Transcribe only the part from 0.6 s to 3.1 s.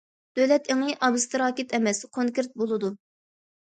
ئېڭى ئابستراكت ئەمەس، كونكرېت بولىدۇ.